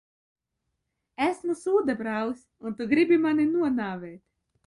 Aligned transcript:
Esmu 1.25 1.57
sūdabrālis, 1.59 2.41
un 2.69 2.75
tu 2.79 2.89
gribi 2.95 3.21
mani 3.29 3.47
nonāvēt? 3.53 4.21